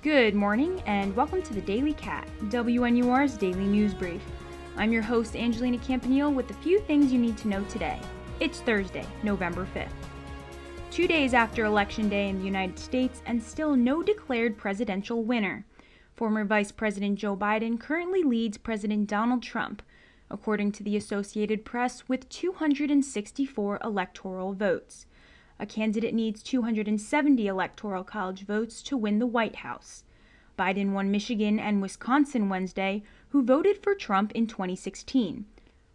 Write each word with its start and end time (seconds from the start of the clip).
Good 0.00 0.36
morning 0.36 0.80
and 0.86 1.14
welcome 1.16 1.42
to 1.42 1.52
the 1.52 1.60
Daily 1.60 1.92
Cat, 1.92 2.28
WNUR's 2.44 3.36
daily 3.36 3.66
news 3.66 3.92
brief. 3.92 4.22
I'm 4.76 4.92
your 4.92 5.02
host, 5.02 5.34
Angelina 5.34 5.78
Campanile, 5.78 6.32
with 6.32 6.48
a 6.50 6.54
few 6.54 6.78
things 6.82 7.12
you 7.12 7.18
need 7.18 7.36
to 7.38 7.48
know 7.48 7.64
today. 7.64 7.98
It's 8.38 8.60
Thursday, 8.60 9.04
November 9.24 9.66
5th. 9.74 9.88
Two 10.92 11.08
days 11.08 11.34
after 11.34 11.64
Election 11.64 12.08
Day 12.08 12.28
in 12.28 12.38
the 12.38 12.44
United 12.44 12.78
States, 12.78 13.22
and 13.26 13.42
still 13.42 13.74
no 13.74 14.04
declared 14.04 14.56
presidential 14.56 15.24
winner. 15.24 15.66
Former 16.14 16.44
Vice 16.44 16.70
President 16.70 17.18
Joe 17.18 17.36
Biden 17.36 17.80
currently 17.80 18.22
leads 18.22 18.56
President 18.56 19.08
Donald 19.08 19.42
Trump, 19.42 19.82
according 20.30 20.70
to 20.72 20.84
the 20.84 20.96
Associated 20.96 21.64
Press, 21.64 22.04
with 22.06 22.28
264 22.28 23.80
electoral 23.82 24.52
votes. 24.52 25.06
A 25.60 25.66
candidate 25.66 26.14
needs 26.14 26.42
270 26.42 27.46
electoral 27.46 28.04
college 28.04 28.44
votes 28.44 28.82
to 28.84 28.96
win 28.96 29.18
the 29.18 29.26
White 29.26 29.56
House. 29.56 30.04
Biden 30.56 30.92
won 30.92 31.10
Michigan 31.10 31.58
and 31.58 31.82
Wisconsin 31.82 32.48
Wednesday, 32.48 33.02
who 33.30 33.42
voted 33.42 33.78
for 33.82 33.94
Trump 33.94 34.32
in 34.32 34.46
2016. 34.46 35.46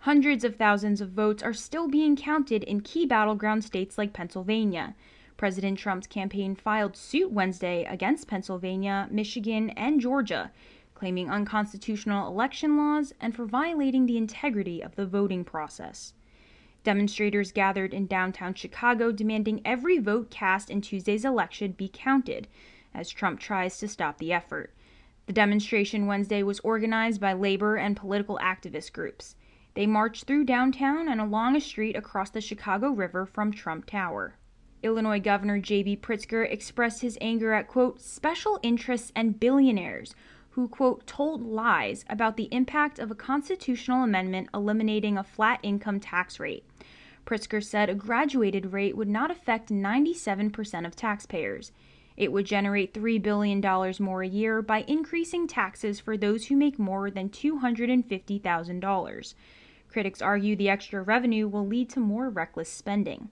Hundreds 0.00 0.44
of 0.44 0.56
thousands 0.56 1.02
of 1.02 1.10
votes 1.10 1.42
are 1.42 1.52
still 1.52 1.88
being 1.88 2.16
counted 2.16 2.64
in 2.64 2.80
key 2.80 3.04
battleground 3.04 3.62
states 3.62 3.98
like 3.98 4.14
Pennsylvania. 4.14 4.94
President 5.36 5.78
Trump's 5.78 6.06
campaign 6.06 6.54
filed 6.54 6.96
suit 6.96 7.30
Wednesday 7.30 7.84
against 7.84 8.28
Pennsylvania, 8.28 9.08
Michigan, 9.10 9.70
and 9.70 10.00
Georgia, 10.00 10.50
claiming 10.94 11.30
unconstitutional 11.30 12.28
election 12.28 12.78
laws 12.78 13.12
and 13.20 13.34
for 13.34 13.44
violating 13.44 14.06
the 14.06 14.16
integrity 14.16 14.82
of 14.82 14.96
the 14.96 15.06
voting 15.06 15.44
process. 15.44 16.14
Demonstrators 16.82 17.52
gathered 17.52 17.92
in 17.92 18.06
downtown 18.06 18.54
Chicago 18.54 19.12
demanding 19.12 19.60
every 19.64 19.98
vote 19.98 20.30
cast 20.30 20.70
in 20.70 20.80
Tuesday's 20.80 21.24
election 21.24 21.72
be 21.72 21.90
counted, 21.92 22.48
as 22.94 23.10
Trump 23.10 23.38
tries 23.38 23.78
to 23.78 23.88
stop 23.88 24.18
the 24.18 24.32
effort. 24.32 24.74
The 25.26 25.34
demonstration 25.34 26.06
Wednesday 26.06 26.42
was 26.42 26.60
organized 26.60 27.20
by 27.20 27.34
labor 27.34 27.76
and 27.76 27.96
political 27.96 28.38
activist 28.42 28.92
groups. 28.92 29.36
They 29.74 29.86
marched 29.86 30.24
through 30.24 30.44
downtown 30.44 31.08
and 31.08 31.20
along 31.20 31.54
a 31.54 31.60
street 31.60 31.96
across 31.96 32.30
the 32.30 32.40
Chicago 32.40 32.90
River 32.90 33.26
from 33.26 33.52
Trump 33.52 33.86
Tower. 33.86 34.36
Illinois 34.82 35.20
Governor 35.20 35.58
J.B. 35.58 35.98
Pritzker 35.98 36.50
expressed 36.50 37.02
his 37.02 37.18
anger 37.20 37.52
at, 37.52 37.68
quote, 37.68 38.00
special 38.00 38.58
interests 38.62 39.12
and 39.14 39.38
billionaires 39.38 40.14
who, 40.50 40.68
quote, 40.68 41.06
told 41.06 41.42
lies 41.42 42.04
about 42.08 42.36
the 42.36 42.48
impact 42.50 42.98
of 42.98 43.10
a 43.10 43.14
constitutional 43.14 44.02
amendment 44.02 44.48
eliminating 44.52 45.16
a 45.16 45.24
flat 45.24 45.60
income 45.62 46.00
tax 46.00 46.40
rate. 46.40 46.64
Pritzker 47.24 47.62
said 47.62 47.88
a 47.88 47.94
graduated 47.94 48.72
rate 48.72 48.96
would 48.96 49.08
not 49.08 49.30
affect 49.30 49.70
97% 49.70 50.86
of 50.86 50.96
taxpayers. 50.96 51.70
It 52.16 52.32
would 52.32 52.46
generate 52.46 52.92
$3 52.92 53.22
billion 53.22 53.60
more 54.00 54.22
a 54.22 54.28
year 54.28 54.62
by 54.62 54.84
increasing 54.88 55.46
taxes 55.46 56.00
for 56.00 56.16
those 56.16 56.46
who 56.46 56.56
make 56.56 56.78
more 56.78 57.10
than 57.10 57.30
$250,000. 57.30 59.34
Critics 59.88 60.22
argue 60.22 60.56
the 60.56 60.68
extra 60.68 61.02
revenue 61.02 61.48
will 61.48 61.66
lead 61.66 61.88
to 61.90 62.00
more 62.00 62.28
reckless 62.28 62.68
spending. 62.68 63.28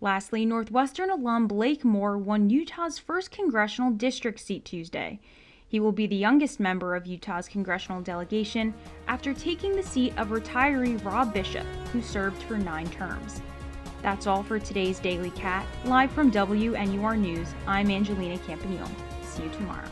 Lastly, 0.00 0.46
Northwestern 0.46 1.10
alum 1.10 1.48
Blake 1.48 1.84
Moore 1.84 2.16
won 2.16 2.50
Utah's 2.50 2.98
first 2.98 3.30
congressional 3.30 3.90
district 3.90 4.40
seat 4.40 4.64
Tuesday. 4.64 5.20
He 5.68 5.80
will 5.80 5.92
be 5.92 6.06
the 6.06 6.16
youngest 6.16 6.60
member 6.60 6.96
of 6.96 7.06
Utah's 7.06 7.46
congressional 7.46 8.00
delegation 8.00 8.72
after 9.06 9.34
taking 9.34 9.76
the 9.76 9.82
seat 9.82 10.14
of 10.16 10.28
retiree 10.28 11.04
Rob 11.04 11.34
Bishop, 11.34 11.66
who 11.92 12.00
served 12.00 12.42
for 12.44 12.56
nine 12.56 12.88
terms. 12.88 13.42
That's 14.00 14.26
all 14.26 14.42
for 14.42 14.58
today's 14.58 14.98
Daily 14.98 15.30
Cat. 15.30 15.66
Live 15.84 16.10
from 16.12 16.32
WNUR 16.32 17.18
News, 17.18 17.48
I'm 17.66 17.90
Angelina 17.90 18.38
Campanile. 18.38 18.90
See 19.22 19.42
you 19.42 19.50
tomorrow. 19.50 19.90